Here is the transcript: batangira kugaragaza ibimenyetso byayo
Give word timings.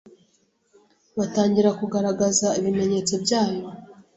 batangira 1.17 1.69
kugaragaza 1.79 2.47
ibimenyetso 2.59 3.13
byayo 3.23 3.63